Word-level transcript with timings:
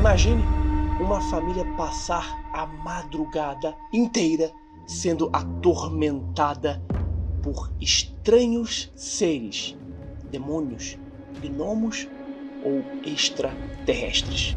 Imagine 0.00 0.42
uma 0.98 1.20
família 1.20 1.62
passar 1.76 2.42
a 2.54 2.64
madrugada 2.64 3.76
inteira 3.92 4.50
sendo 4.86 5.28
atormentada 5.30 6.82
por 7.42 7.70
estranhos 7.78 8.90
seres, 8.96 9.76
demônios, 10.30 10.98
gnomos 11.42 12.08
ou 12.64 12.82
extraterrestres. 13.04 14.56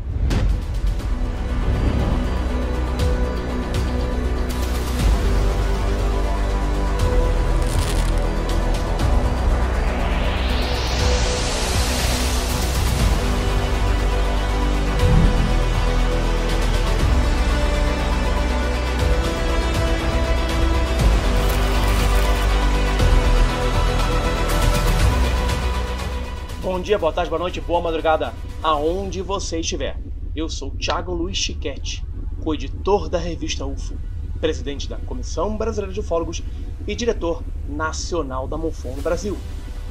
Dia, 26.84 27.00
boa 27.00 27.14
tarde, 27.14 27.30
boa 27.30 27.40
noite, 27.40 27.62
boa 27.62 27.80
madrugada, 27.80 28.34
aonde 28.62 29.22
você 29.22 29.62
estiver. 29.62 30.02
Eu 30.36 30.50
sou 30.50 30.72
Thiago 30.72 31.14
Luiz 31.14 31.38
Chiquete, 31.38 32.04
co-editor 32.42 33.08
da 33.08 33.18
revista 33.18 33.66
UFO, 33.66 33.96
presidente 34.42 34.90
da 34.90 34.98
Comissão 34.98 35.56
Brasileira 35.56 35.94
de 35.94 36.02
Ufólogos 36.02 36.44
e 36.86 36.94
diretor 36.94 37.42
nacional 37.66 38.50
da 38.50 38.58
MUFON 38.58 38.98
no 38.98 39.02
Brasil. 39.02 39.38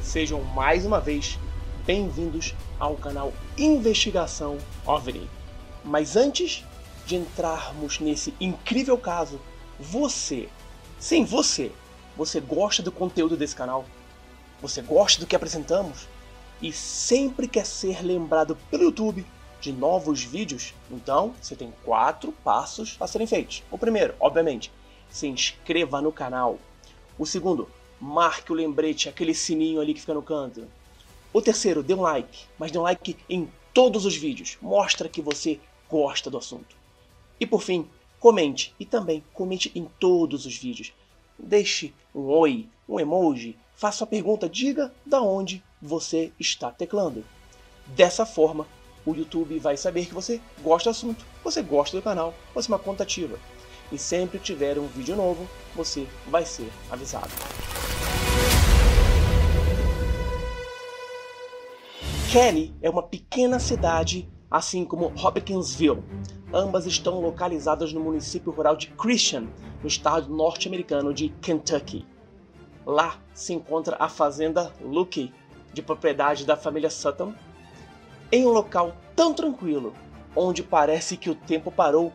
Sejam 0.03 0.43
mais 0.43 0.85
uma 0.85 0.99
vez 0.99 1.39
bem-vindos 1.83 2.53
ao 2.79 2.95
canal 2.95 3.33
Investigação 3.57 4.59
OVNI. 4.85 5.27
Mas 5.83 6.15
antes 6.15 6.63
de 7.07 7.15
entrarmos 7.15 7.99
nesse 7.99 8.35
incrível 8.39 8.99
caso, 8.99 9.39
você, 9.79 10.47
sim, 10.99 11.25
você, 11.25 11.71
você 12.15 12.39
gosta 12.39 12.83
do 12.83 12.91
conteúdo 12.91 13.35
desse 13.35 13.55
canal? 13.55 13.83
Você 14.61 14.79
gosta 14.83 15.19
do 15.19 15.25
que 15.25 15.35
apresentamos? 15.35 16.12
E 16.63 16.71
sempre 16.71 17.45
quer 17.45 17.65
ser 17.65 18.01
lembrado 18.01 18.57
pelo 18.71 18.83
YouTube 18.83 19.25
de 19.59 19.73
novos 19.73 20.23
vídeos, 20.23 20.73
então 20.89 21.35
você 21.41 21.57
tem 21.57 21.73
quatro 21.83 22.31
passos 22.31 22.95
a 23.01 23.05
serem 23.05 23.27
feitos. 23.27 23.61
O 23.69 23.77
primeiro, 23.77 24.15
obviamente, 24.17 24.71
se 25.09 25.27
inscreva 25.27 26.01
no 26.01 26.11
canal. 26.11 26.57
O 27.19 27.25
segundo, 27.25 27.69
marque 27.99 28.51
o 28.51 28.55
lembrete, 28.55 29.09
aquele 29.09 29.33
sininho 29.33 29.81
ali 29.81 29.93
que 29.93 29.99
fica 29.99 30.13
no 30.13 30.23
canto. 30.23 30.65
O 31.33 31.41
terceiro, 31.41 31.83
dê 31.83 31.93
um 31.93 32.01
like, 32.01 32.45
mas 32.57 32.71
dê 32.71 32.77
um 32.77 32.83
like 32.83 33.17
em 33.29 33.51
todos 33.73 34.05
os 34.05 34.15
vídeos. 34.15 34.57
Mostra 34.61 35.09
que 35.09 35.21
você 35.21 35.59
gosta 35.89 36.29
do 36.29 36.37
assunto. 36.37 36.77
E 37.39 37.45
por 37.45 37.61
fim, 37.61 37.89
comente 38.21 38.73
e 38.79 38.85
também 38.85 39.21
comente 39.33 39.69
em 39.75 39.85
todos 39.99 40.45
os 40.45 40.55
vídeos. 40.55 40.93
Deixe 41.37 41.93
um 42.15 42.21
oi, 42.27 42.69
um 42.87 43.01
emoji, 43.01 43.57
faça 43.75 44.05
a 44.05 44.07
pergunta, 44.07 44.47
diga 44.47 44.93
da 45.05 45.21
onde 45.21 45.61
você 45.83 46.31
está 46.39 46.71
teclando. 46.71 47.25
Dessa 47.87 48.25
forma, 48.25 48.65
o 49.05 49.13
YouTube 49.13 49.59
vai 49.59 49.75
saber 49.75 50.05
que 50.05 50.13
você 50.13 50.39
gosta 50.63 50.89
do 50.89 50.91
assunto, 50.91 51.25
você 51.43 51.61
gosta 51.61 51.97
do 51.97 52.01
canal, 52.01 52.33
você 52.55 52.71
é 52.71 52.73
uma 52.73 52.79
conta 52.79 53.03
ativa. 53.03 53.37
E 53.91 53.97
sempre 53.97 54.39
que 54.39 54.45
tiver 54.45 54.79
um 54.79 54.87
vídeo 54.87 55.13
novo, 55.15 55.45
você 55.75 56.07
vai 56.27 56.45
ser 56.45 56.71
avisado. 56.89 57.29
Kelly 62.31 62.73
é 62.81 62.89
uma 62.89 63.03
pequena 63.03 63.59
cidade, 63.59 64.27
assim 64.49 64.85
como 64.85 65.13
Hopkinsville. 65.21 66.01
Ambas 66.53 66.85
estão 66.85 67.19
localizadas 67.19 67.91
no 67.91 67.99
município 67.99 68.53
rural 68.53 68.77
de 68.77 68.87
Christian, 68.87 69.47
no 69.81 69.87
estado 69.87 70.33
norte-americano 70.33 71.13
de 71.13 71.29
Kentucky. 71.41 72.07
Lá 72.85 73.21
se 73.33 73.53
encontra 73.53 73.97
a 73.99 74.09
fazenda 74.09 74.73
Lucky, 74.81 75.33
de 75.73 75.81
propriedade 75.81 76.45
da 76.45 76.55
família 76.55 76.89
Sutton, 76.89 77.33
em 78.31 78.45
um 78.45 78.49
local 78.49 78.95
tão 79.15 79.33
tranquilo, 79.33 79.93
onde 80.35 80.63
parece 80.63 81.17
que 81.17 81.29
o 81.29 81.35
tempo 81.35 81.69
parou, 81.71 82.11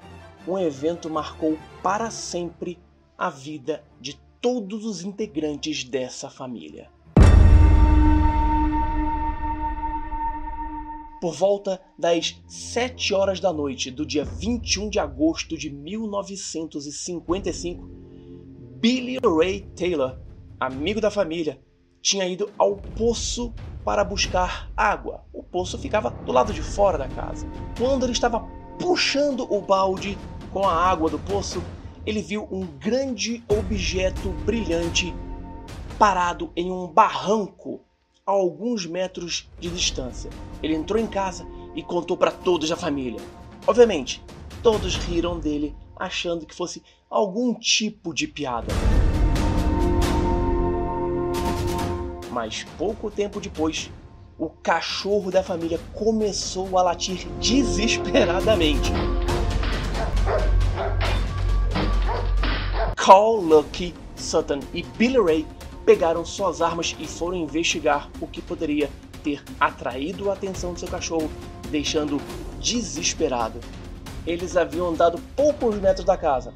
um 0.46 0.58
evento 0.58 1.10
marcou 1.10 1.58
para 1.82 2.10
sempre 2.10 2.78
a 3.16 3.30
vida 3.30 3.82
de 4.00 4.20
todos 4.40 4.84
os 4.84 5.02
integrantes 5.02 5.82
dessa 5.84 6.28
família. 6.30 6.90
Por 11.20 11.34
volta 11.34 11.80
das 11.98 12.40
7 12.46 13.12
horas 13.12 13.40
da 13.40 13.52
noite 13.52 13.90
do 13.90 14.06
dia 14.06 14.24
21 14.24 14.88
de 14.88 15.00
agosto 15.00 15.58
de 15.58 15.68
1955, 15.68 17.84
Billy 18.80 19.18
Ray 19.18 19.62
Taylor, 19.74 20.16
amigo 20.60 21.00
da 21.00 21.10
família, 21.10 21.60
tinha 22.00 22.26
ido 22.26 22.50
ao 22.58 22.76
poço 22.76 23.52
para 23.84 24.04
buscar 24.04 24.70
água. 24.76 25.24
O 25.32 25.42
poço 25.42 25.78
ficava 25.78 26.10
do 26.10 26.32
lado 26.32 26.52
de 26.52 26.62
fora 26.62 26.98
da 26.98 27.08
casa. 27.08 27.46
Quando 27.78 28.04
ele 28.04 28.12
estava 28.12 28.40
puxando 28.78 29.50
o 29.52 29.60
balde 29.60 30.16
com 30.52 30.66
a 30.66 30.74
água 30.74 31.10
do 31.10 31.18
poço, 31.18 31.62
ele 32.06 32.22
viu 32.22 32.48
um 32.50 32.66
grande 32.66 33.42
objeto 33.48 34.30
brilhante 34.44 35.14
parado 35.98 36.52
em 36.54 36.70
um 36.70 36.86
barranco 36.86 37.80
a 38.26 38.30
alguns 38.30 38.86
metros 38.86 39.48
de 39.58 39.68
distância. 39.70 40.30
Ele 40.62 40.74
entrou 40.74 41.00
em 41.00 41.06
casa 41.06 41.46
e 41.74 41.82
contou 41.82 42.16
para 42.16 42.30
todos 42.30 42.68
da 42.68 42.76
família. 42.76 43.20
Obviamente, 43.66 44.22
todos 44.62 44.96
riram 44.96 45.38
dele, 45.38 45.74
achando 45.96 46.46
que 46.46 46.54
fosse 46.54 46.82
algum 47.10 47.54
tipo 47.54 48.14
de 48.14 48.26
piada. 48.26 48.68
Mas 52.30 52.64
pouco 52.76 53.10
tempo 53.10 53.40
depois, 53.40 53.90
o 54.38 54.48
cachorro 54.48 55.30
da 55.30 55.42
família 55.42 55.80
começou 55.94 56.78
a 56.78 56.82
latir 56.82 57.26
desesperadamente. 57.40 58.92
Carl 62.96 63.36
Lucky, 63.36 63.94
Sutton 64.14 64.60
e 64.74 64.82
Billy 64.82 65.18
Ray 65.18 65.46
pegaram 65.84 66.24
suas 66.24 66.60
armas 66.60 66.94
e 67.00 67.06
foram 67.06 67.38
investigar 67.38 68.10
o 68.20 68.26
que 68.26 68.42
poderia 68.42 68.90
ter 69.24 69.42
atraído 69.58 70.30
a 70.30 70.34
atenção 70.34 70.74
do 70.74 70.78
seu 70.78 70.88
cachorro, 70.88 71.30
deixando 71.70 72.20
desesperado. 72.60 73.60
Eles 74.26 74.56
haviam 74.56 74.88
andado 74.88 75.18
poucos 75.34 75.76
metros 75.76 76.04
da 76.04 76.16
casa, 76.16 76.52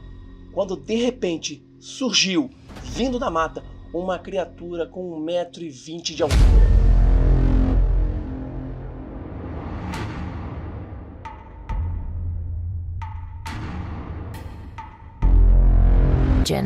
quando 0.52 0.76
de 0.76 0.96
repente 0.96 1.64
surgiu, 1.80 2.50
vindo 2.82 3.18
da 3.18 3.30
mata, 3.30 3.64
uma 3.92 4.18
criatura 4.18 4.86
com 4.86 5.20
1,20m 5.20 6.14
de 6.14 6.22
altura. 6.22 6.40
Jen. 16.44 16.64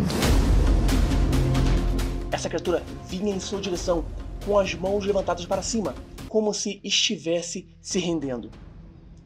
Essa 2.31 2.49
criatura 2.49 2.83
vinha 3.09 3.35
em 3.35 3.41
sua 3.41 3.61
direção 3.61 4.05
com 4.45 4.59
as 4.59 4.75
mãos 4.75 5.05
levantadas 5.05 5.45
para 5.45 5.63
cima, 5.63 5.95
como 6.29 6.55
se 6.55 6.81
estivesse 6.85 7.69
se 7.81 7.99
rendendo. 7.99 8.51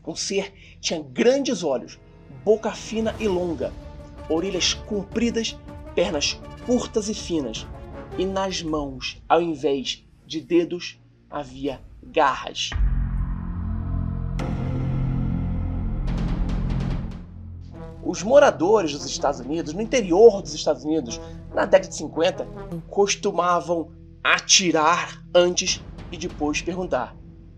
O 0.05 0.17
ser 0.17 0.53
tinha 0.81 1.03
grandes 1.03 1.63
olhos, 1.63 1.99
boca 2.43 2.73
fina 2.73 3.15
e 3.21 3.29
longa, 3.29 3.73
orelhas 4.29 4.73
compridas, 4.75 5.57
pernas 5.95 6.41
curtas 6.65 7.09
e 7.09 7.15
finas, 7.15 7.67
e 8.21 8.27
nas 8.27 8.63
mãos, 8.63 9.17
ao 9.27 9.41
invés 9.41 10.07
de 10.27 10.43
dedos, 10.43 11.01
havia 11.31 11.81
garras. 12.03 12.69
Os 18.05 18.23
moradores 18.23 18.93
dos 18.93 19.07
Estados 19.07 19.41
Unidos, 19.41 19.73
no 19.73 19.81
interior 19.81 20.43
dos 20.43 20.53
Estados 20.53 20.85
Unidos, 20.85 21.19
na 21.55 21.65
década 21.65 21.89
de 21.89 21.97
50, 21.97 22.47
costumavam 22.91 23.91
atirar 24.23 25.25
antes 25.35 25.83
e 26.13 26.19
depois 26.19 26.61
perguntar. 26.61 27.17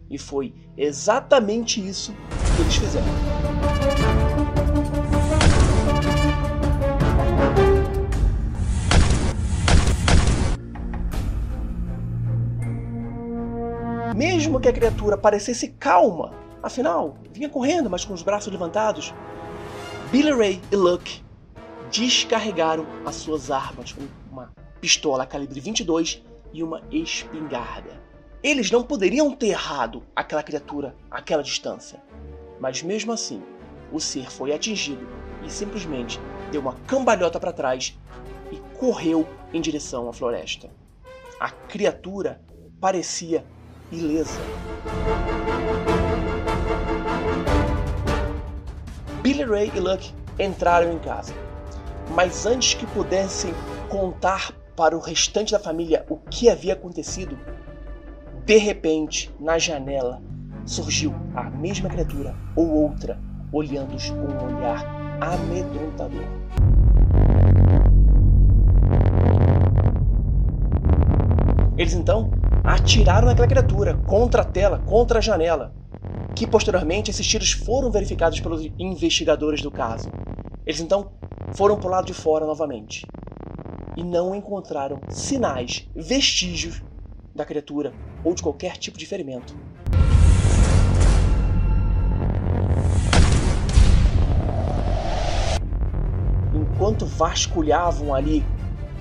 E 0.08 0.16
foi 0.16 0.54
exatamente 0.76 1.84
isso 1.84 2.12
que 2.54 2.62
eles 2.62 2.76
fizeram. 2.76 4.21
Que 14.62 14.68
a 14.68 14.72
criatura 14.72 15.18
parecesse 15.18 15.70
calma, 15.70 16.32
afinal, 16.62 17.18
vinha 17.32 17.48
correndo, 17.48 17.90
mas 17.90 18.04
com 18.04 18.14
os 18.14 18.22
braços 18.22 18.52
levantados, 18.52 19.12
Billy 20.12 20.32
Ray 20.32 20.60
e 20.70 20.76
Luck 20.76 21.20
descarregaram 21.90 22.86
as 23.04 23.16
suas 23.16 23.50
armas, 23.50 23.92
uma 24.30 24.52
pistola 24.80 25.26
calibre 25.26 25.58
22 25.58 26.22
e 26.52 26.62
uma 26.62 26.80
espingarda. 26.92 28.00
Eles 28.40 28.70
não 28.70 28.84
poderiam 28.84 29.34
ter 29.34 29.48
errado 29.48 30.04
aquela 30.14 30.44
criatura 30.44 30.94
àquela 31.10 31.42
distância, 31.42 32.00
Mas 32.60 32.80
mesmo 32.84 33.12
assim, 33.12 33.42
o 33.90 33.98
ser 33.98 34.30
foi 34.30 34.54
atingido 34.54 35.04
e 35.44 35.50
simplesmente 35.50 36.20
deu 36.52 36.60
uma 36.60 36.76
cambalhota 36.86 37.40
para 37.40 37.52
trás 37.52 37.98
e 38.52 38.56
correu 38.78 39.26
em 39.52 39.60
direção 39.60 40.08
à 40.08 40.12
floresta. 40.12 40.70
A 41.40 41.50
criatura 41.50 42.40
parecia 42.80 43.44
ilesa. 43.92 44.40
Billy 49.22 49.44
Ray 49.44 49.70
e 49.74 49.80
Luck 49.80 50.12
entraram 50.38 50.92
em 50.92 50.98
casa, 50.98 51.34
mas 52.14 52.46
antes 52.46 52.74
que 52.74 52.86
pudessem 52.86 53.52
contar 53.88 54.52
para 54.74 54.96
o 54.96 55.00
restante 55.00 55.52
da 55.52 55.58
família 55.58 56.04
o 56.08 56.16
que 56.16 56.48
havia 56.48 56.72
acontecido, 56.72 57.38
de 58.44 58.56
repente, 58.56 59.32
na 59.38 59.58
janela, 59.58 60.20
surgiu 60.64 61.14
a 61.34 61.44
mesma 61.44 61.88
criatura 61.88 62.34
ou 62.56 62.68
outra, 62.68 63.18
olhando-os 63.52 64.10
com 64.10 64.16
um 64.16 64.56
olhar 64.56 64.84
amedrontador. 65.20 66.24
Eles 71.76 71.94
então 71.94 72.30
atiraram 72.64 73.26
naquela 73.26 73.48
criatura 73.48 73.94
contra 74.06 74.42
a 74.42 74.44
tela, 74.44 74.78
contra 74.86 75.18
a 75.18 75.22
janela, 75.22 75.74
que 76.34 76.46
posteriormente 76.46 77.10
esses 77.10 77.26
tiros 77.26 77.52
foram 77.52 77.90
verificados 77.90 78.40
pelos 78.40 78.68
investigadores 78.78 79.60
do 79.60 79.70
caso. 79.70 80.08
Eles 80.64 80.80
então 80.80 81.12
foram 81.54 81.76
para 81.76 81.88
o 81.88 81.90
lado 81.90 82.06
de 82.06 82.14
fora 82.14 82.46
novamente 82.46 83.06
e 83.96 84.04
não 84.04 84.34
encontraram 84.34 85.00
sinais, 85.10 85.88
vestígios 85.94 86.82
da 87.34 87.44
criatura 87.44 87.92
ou 88.24 88.34
de 88.34 88.42
qualquer 88.42 88.76
tipo 88.76 88.96
de 88.96 89.06
ferimento. 89.06 89.54
Enquanto 96.54 97.06
vasculhavam 97.06 98.14
ali 98.14 98.44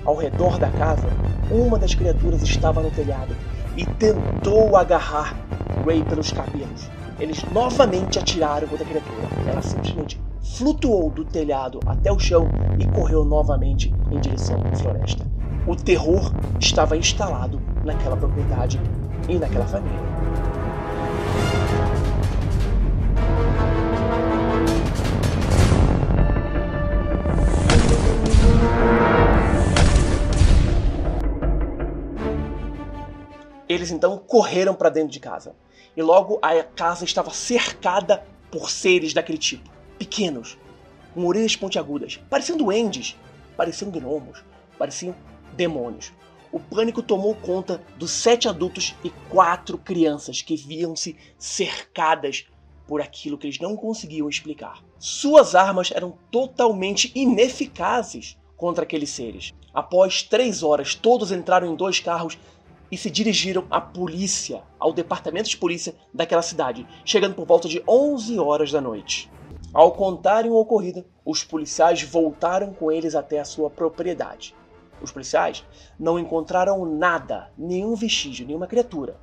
ao 0.04 0.16
redor 0.16 0.58
da 0.58 0.70
casa, 0.70 1.08
uma 1.50 1.78
das 1.78 1.94
criaturas 1.94 2.42
estava 2.42 2.82
no 2.82 2.90
telhado 2.90 3.34
e 3.76 3.86
tentou 3.86 4.76
agarrar 4.76 5.36
Ray 5.84 6.02
pelos 6.04 6.30
cabelos. 6.30 6.90
Eles 7.18 7.42
novamente 7.52 8.18
atiraram 8.18 8.66
contra 8.68 8.84
a 8.84 8.88
criatura. 8.88 9.28
Ela 9.46 9.62
simplesmente 9.62 10.20
flutuou 10.42 11.10
do 11.10 11.24
telhado 11.24 11.80
até 11.86 12.12
o 12.12 12.18
chão 12.18 12.48
e 12.78 12.86
correu 12.86 13.24
novamente 13.24 13.92
em 14.10 14.20
direção 14.20 14.60
à 14.72 14.76
floresta. 14.76 15.24
O 15.66 15.76
terror 15.76 16.32
estava 16.58 16.96
instalado 16.96 17.60
naquela 17.84 18.16
propriedade 18.16 18.80
e 19.28 19.36
naquela 19.36 19.66
família. 19.66 20.00
Eles 33.72 33.90
então 33.90 34.18
correram 34.18 34.74
para 34.74 34.90
dentro 34.90 35.10
de 35.10 35.18
casa. 35.18 35.56
E 35.96 36.02
logo 36.02 36.38
a 36.42 36.62
casa 36.62 37.04
estava 37.04 37.30
cercada 37.30 38.22
por 38.50 38.70
seres 38.70 39.14
daquele 39.14 39.38
tipo. 39.38 39.70
Pequenos, 39.98 40.58
com 41.14 41.24
orelhas 41.24 41.56
pontiagudas, 41.56 42.20
pareciam 42.28 42.58
duendes, 42.58 43.16
pareciam 43.56 43.90
gnomos, 43.90 44.44
pareciam 44.78 45.14
demônios. 45.54 46.12
O 46.50 46.60
pânico 46.60 47.02
tomou 47.02 47.34
conta 47.34 47.82
dos 47.96 48.10
sete 48.10 48.46
adultos 48.46 48.94
e 49.02 49.08
quatro 49.30 49.78
crianças 49.78 50.42
que 50.42 50.54
viam-se 50.54 51.16
cercadas 51.38 52.46
por 52.86 53.00
aquilo 53.00 53.38
que 53.38 53.46
eles 53.46 53.58
não 53.58 53.74
conseguiam 53.74 54.28
explicar. 54.28 54.82
Suas 54.98 55.54
armas 55.54 55.90
eram 55.94 56.18
totalmente 56.30 57.10
ineficazes 57.14 58.36
contra 58.54 58.84
aqueles 58.84 59.08
seres. 59.08 59.54
Após 59.72 60.22
três 60.22 60.62
horas, 60.62 60.94
todos 60.94 61.32
entraram 61.32 61.72
em 61.72 61.74
dois 61.74 62.00
carros 62.00 62.36
e 62.92 62.96
se 62.98 63.10
dirigiram 63.10 63.64
à 63.70 63.80
polícia, 63.80 64.62
ao 64.78 64.92
departamento 64.92 65.48
de 65.48 65.56
polícia 65.56 65.94
daquela 66.12 66.42
cidade, 66.42 66.86
chegando 67.06 67.34
por 67.34 67.46
volta 67.46 67.66
de 67.66 67.82
11 67.88 68.38
horas 68.38 68.70
da 68.70 68.82
noite. 68.82 69.32
Ao 69.72 69.92
contarem 69.92 70.50
o 70.50 70.56
ocorrido, 70.56 71.02
os 71.24 71.42
policiais 71.42 72.02
voltaram 72.02 72.74
com 72.74 72.92
eles 72.92 73.14
até 73.14 73.40
a 73.40 73.46
sua 73.46 73.70
propriedade. 73.70 74.54
Os 75.00 75.10
policiais 75.10 75.64
não 75.98 76.18
encontraram 76.18 76.84
nada, 76.84 77.50
nenhum 77.56 77.94
vestígio, 77.94 78.46
nenhuma 78.46 78.66
criatura. 78.66 79.16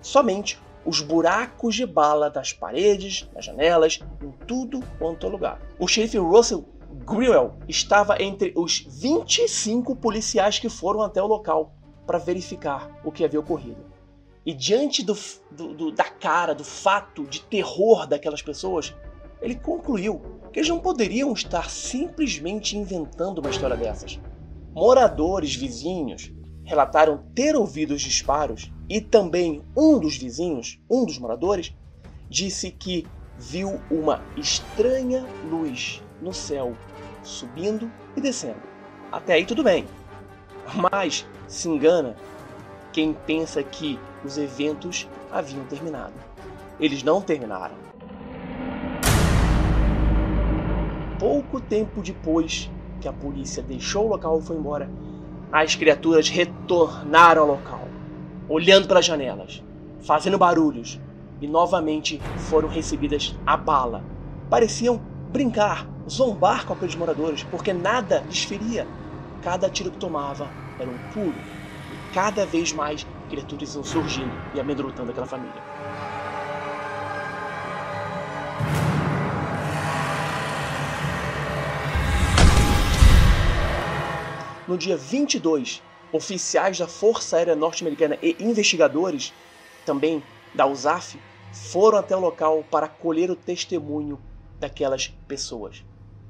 Somente 0.00 0.58
os 0.86 1.02
buracos 1.02 1.74
de 1.74 1.84
bala 1.84 2.30
das 2.30 2.54
paredes, 2.54 3.28
das 3.34 3.44
janelas, 3.44 4.00
em 4.22 4.30
tudo 4.46 4.80
quanto 4.98 5.26
é 5.26 5.28
lugar. 5.28 5.60
O 5.78 5.86
xerife 5.86 6.16
Russell 6.16 6.64
Grewell 7.04 7.52
estava 7.68 8.20
entre 8.22 8.54
os 8.56 8.78
25 8.88 9.94
policiais 9.96 10.58
que 10.58 10.70
foram 10.70 11.02
até 11.02 11.22
o 11.22 11.26
local 11.26 11.74
para 12.10 12.18
verificar 12.18 12.90
o 13.04 13.12
que 13.12 13.24
havia 13.24 13.38
ocorrido. 13.38 13.84
E 14.44 14.52
diante 14.52 15.00
do, 15.04 15.16
do, 15.48 15.74
do, 15.74 15.92
da 15.92 16.02
cara, 16.02 16.52
do 16.52 16.64
fato 16.64 17.24
de 17.24 17.40
terror 17.40 18.04
daquelas 18.04 18.42
pessoas, 18.42 18.92
ele 19.40 19.54
concluiu 19.54 20.20
que 20.52 20.58
eles 20.58 20.68
não 20.68 20.80
poderiam 20.80 21.32
estar 21.32 21.70
simplesmente 21.70 22.76
inventando 22.76 23.38
uma 23.38 23.50
história 23.50 23.76
dessas. 23.76 24.18
Moradores 24.74 25.54
vizinhos 25.54 26.32
relataram 26.64 27.18
ter 27.32 27.54
ouvido 27.54 27.94
os 27.94 28.02
disparos 28.02 28.72
e 28.88 29.00
também 29.00 29.62
um 29.76 30.00
dos 30.00 30.16
vizinhos, 30.16 30.80
um 30.90 31.06
dos 31.06 31.16
moradores, 31.16 31.72
disse 32.28 32.72
que 32.72 33.06
viu 33.38 33.80
uma 33.88 34.20
estranha 34.36 35.24
luz 35.48 36.02
no 36.20 36.34
céu 36.34 36.76
subindo 37.22 37.88
e 38.16 38.20
descendo. 38.20 38.60
Até 39.12 39.34
aí 39.34 39.46
tudo 39.46 39.62
bem. 39.62 39.86
Mas 40.74 41.26
se 41.46 41.68
engana 41.68 42.16
quem 42.92 43.12
pensa 43.12 43.62
que 43.62 43.98
os 44.24 44.38
eventos 44.38 45.08
haviam 45.30 45.64
terminado. 45.64 46.14
Eles 46.78 47.02
não 47.02 47.20
terminaram. 47.20 47.74
Pouco 51.18 51.60
tempo 51.60 52.00
depois 52.02 52.70
que 53.00 53.08
a 53.08 53.12
polícia 53.12 53.62
deixou 53.62 54.06
o 54.06 54.08
local 54.10 54.38
e 54.38 54.42
foi 54.42 54.56
embora, 54.56 54.90
as 55.52 55.74
criaturas 55.74 56.28
retornaram 56.28 57.42
ao 57.42 57.48
local, 57.48 57.88
olhando 58.48 58.86
para 58.86 59.00
as 59.00 59.04
janelas, 59.04 59.62
fazendo 60.02 60.38
barulhos 60.38 61.00
e 61.40 61.46
novamente 61.46 62.20
foram 62.48 62.68
recebidas 62.68 63.34
a 63.46 63.56
bala. 63.56 64.02
Pareciam 64.48 65.00
brincar, 65.30 65.86
zombar 66.08 66.66
com 66.66 66.72
aqueles 66.72 66.94
moradores, 66.94 67.42
porque 67.44 67.72
nada 67.72 68.22
lhes 68.26 68.44
feria. 68.44 68.86
Cada 69.42 69.70
tiro 69.70 69.90
que 69.90 69.96
tomava 69.96 70.50
era 70.78 70.90
um 70.90 70.98
pulo. 71.14 71.32
E 71.32 72.14
cada 72.14 72.44
vez 72.44 72.72
mais 72.72 73.06
criaturas 73.30 73.74
iam 73.74 73.82
surgindo 73.82 74.32
e 74.54 74.60
amedrontando 74.60 75.10
aquela 75.10 75.26
família. 75.26 75.62
No 84.68 84.76
dia 84.76 84.96
22, 84.96 85.82
oficiais 86.12 86.78
da 86.78 86.86
Força 86.86 87.36
Aérea 87.36 87.56
Norte-Americana 87.56 88.18
e 88.22 88.36
investigadores, 88.38 89.32
também 89.86 90.22
da 90.54 90.66
USAF, 90.66 91.18
foram 91.52 91.98
até 91.98 92.14
o 92.14 92.20
local 92.20 92.62
para 92.70 92.86
colher 92.86 93.30
o 93.30 93.36
testemunho 93.36 94.20
daquelas 94.60 95.08
pessoas. 95.26 95.82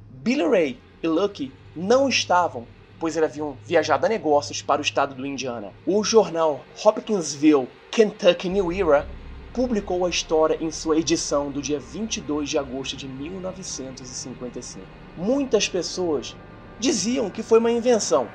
Billy 0.09 0.49
Ray 0.49 0.81
e 1.03 1.09
Lucky 1.09 1.53
não 1.75 2.09
estavam 2.09 2.67
pois 3.01 3.17
eles 3.17 3.31
haviam 3.31 3.57
viajado 3.65 4.05
a 4.05 4.09
negócios 4.09 4.61
para 4.61 4.81
o 4.81 4.85
estado 4.85 5.15
do 5.15 5.27
Indiana. 5.27 5.73
O 5.87 6.05
jornal 6.05 6.61
Hopkinsville 6.85 7.67
Kentucky 7.91 8.51
New 8.51 8.71
Era 8.71 9.09
publicou 9.55 10.05
a 10.05 10.11
história 10.11 10.59
em 10.61 10.71
sua 10.71 10.99
edição 10.99 11.51
do 11.51 11.63
dia 11.63 11.81
22 11.81 12.51
de 12.51 12.59
agosto 12.59 12.97
de 12.97 13.09
1955. 13.09 14.87
Muitas 15.17 15.69
pessoas 15.69 16.37
diziam 16.79 17.31
que 17.31 17.43
foi 17.43 17.59
uma 17.59 17.71
invenção, 17.71 18.29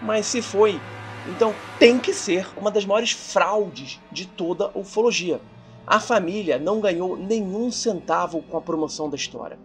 mas 0.00 0.26
se 0.26 0.40
foi, 0.40 0.80
então 1.28 1.52
tem 1.78 1.98
que 1.98 2.14
ser 2.14 2.48
uma 2.56 2.70
das 2.70 2.86
maiores 2.86 3.10
fraudes 3.10 4.00
de 4.10 4.26
toda 4.26 4.66
a 4.66 4.78
ufologia. 4.78 5.40
A 5.84 5.98
família 5.98 6.58
não 6.58 6.80
ganhou 6.80 7.16
nenhum 7.16 7.72
centavo 7.72 8.40
com 8.42 8.56
a 8.56 8.60
promoção 8.60 9.10
da 9.10 9.16
história. 9.16 9.58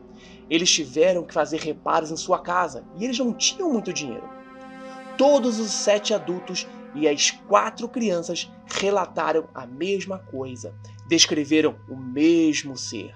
Eles 0.49 0.71
tiveram 0.71 1.23
que 1.23 1.33
fazer 1.33 1.59
reparos 1.59 2.09
em 2.09 2.17
sua 2.17 2.39
casa 2.39 2.83
e 2.97 3.05
eles 3.05 3.19
não 3.19 3.31
tinham 3.31 3.71
muito 3.71 3.93
dinheiro. 3.93 4.36
Todos 5.17 5.59
os 5.59 5.71
sete 5.71 6.13
adultos 6.13 6.67
e 6.93 7.07
as 7.07 7.31
quatro 7.31 7.89
crianças 7.89 8.51
relataram 8.79 9.49
a 9.53 9.65
mesma 9.65 10.19
coisa, 10.19 10.75
descreveram 11.07 11.75
o 11.89 11.95
mesmo 11.95 12.77
ser, 12.77 13.15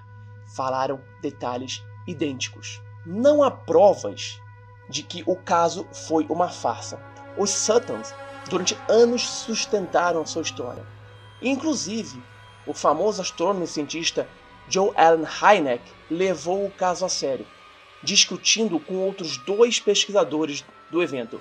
falaram 0.56 1.00
detalhes 1.20 1.82
idênticos. 2.06 2.82
Não 3.06 3.42
há 3.42 3.50
provas 3.50 4.40
de 4.88 5.04
que 5.04 5.22
o 5.26 5.36
caso 5.36 5.86
foi 5.92 6.26
uma 6.28 6.48
farsa. 6.48 7.00
Os 7.36 7.50
Suttons, 7.50 8.12
durante 8.50 8.76
anos, 8.88 9.22
sustentaram 9.22 10.26
sua 10.26 10.42
história. 10.42 10.84
Inclusive, 11.40 12.20
o 12.66 12.74
famoso 12.74 13.22
astrônomo 13.22 13.64
e 13.64 13.68
cientista 13.68 14.28
Joe 14.68 14.92
Allen 14.96 15.24
Hynek 15.24 15.82
levou 16.10 16.66
o 16.66 16.70
caso 16.70 17.04
a 17.04 17.08
sério, 17.08 17.46
discutindo 18.02 18.78
com 18.80 18.96
outros 18.96 19.36
dois 19.38 19.78
pesquisadores 19.78 20.64
do 20.90 21.02
evento, 21.02 21.40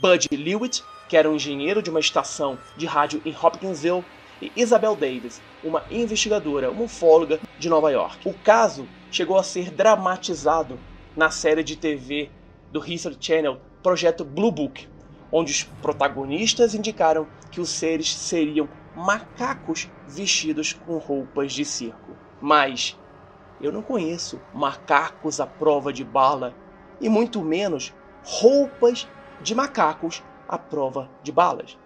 Bud 0.00 0.28
Lewitt, 0.30 0.84
que 1.08 1.16
era 1.16 1.28
um 1.28 1.34
engenheiro 1.34 1.82
de 1.82 1.88
uma 1.88 1.98
estação 1.98 2.58
de 2.76 2.84
rádio 2.86 3.22
em 3.24 3.34
Hopkinsville, 3.34 4.04
e 4.40 4.52
Isabel 4.54 4.94
Davis, 4.94 5.42
uma 5.64 5.82
investigadora, 5.90 6.70
uma 6.70 6.84
ufóloga 6.84 7.40
de 7.58 7.68
Nova 7.68 7.90
York. 7.90 8.28
O 8.28 8.34
caso 8.34 8.86
chegou 9.10 9.36
a 9.36 9.42
ser 9.42 9.70
dramatizado 9.70 10.78
na 11.16 11.30
série 11.30 11.64
de 11.64 11.74
TV 11.74 12.30
do 12.70 12.84
History 12.84 13.16
Channel 13.18 13.58
Projeto 13.82 14.24
Blue 14.24 14.52
Book, 14.52 14.86
onde 15.32 15.50
os 15.50 15.64
protagonistas 15.64 16.74
indicaram 16.74 17.26
que 17.50 17.60
os 17.60 17.70
seres 17.70 18.14
seriam 18.14 18.68
macacos 18.94 19.88
vestidos 20.06 20.72
com 20.72 20.98
roupas 20.98 21.52
de 21.52 21.64
circo. 21.64 22.16
Mas 22.40 22.96
eu 23.60 23.72
não 23.72 23.82
conheço 23.82 24.40
macacos 24.54 25.40
à 25.40 25.46
prova 25.46 25.92
de 25.92 26.04
bala 26.04 26.54
e 27.00 27.08
muito 27.08 27.42
menos 27.42 27.92
roupas 28.22 29.08
de 29.42 29.54
macacos 29.54 30.22
à 30.48 30.58
prova 30.58 31.10
de 31.22 31.32
balas. 31.32 31.78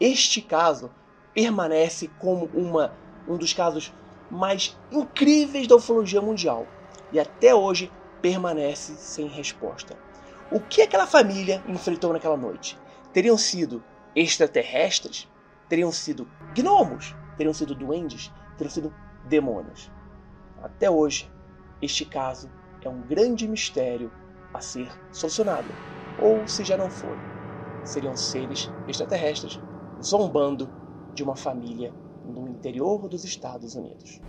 Este 0.00 0.40
caso 0.40 0.90
permanece 1.34 2.08
como 2.18 2.46
uma, 2.54 2.92
um 3.28 3.36
dos 3.36 3.52
casos 3.52 3.92
mais 4.30 4.78
incríveis 4.90 5.66
da 5.66 5.76
ufologia 5.76 6.20
mundial 6.20 6.66
e 7.12 7.18
até 7.18 7.54
hoje 7.54 7.90
permanece 8.22 8.94
sem 8.94 9.26
resposta. 9.26 9.96
O 10.50 10.60
que 10.60 10.82
aquela 10.82 11.06
família 11.06 11.62
enfrentou 11.68 12.12
naquela 12.12 12.36
noite? 12.36 12.78
Teriam 13.12 13.36
sido 13.36 13.82
extraterrestres? 14.14 15.28
Teriam 15.68 15.92
sido 15.92 16.28
gnomos? 16.54 17.14
Teriam 17.36 17.54
sido 17.54 17.74
duendes? 17.74 18.32
Teriam 18.56 18.70
sido 18.70 18.94
demônios? 19.24 19.90
Até 20.62 20.90
hoje, 20.90 21.30
este 21.80 22.04
caso 22.04 22.50
é 22.82 22.88
um 22.88 23.00
grande 23.00 23.46
mistério 23.48 24.12
a 24.52 24.60
ser 24.60 24.90
solucionado. 25.12 25.68
Ou, 26.22 26.46
se 26.46 26.62
já 26.64 26.76
não 26.76 26.90
foi, 26.90 27.16
seriam 27.82 28.14
seres 28.14 28.70
extraterrestres 28.86 29.58
zombando 30.02 30.68
de 31.14 31.22
uma 31.22 31.34
família 31.34 31.94
no 32.22 32.46
interior 32.46 33.08
dos 33.08 33.24
Estados 33.24 33.74
Unidos. 33.74 34.20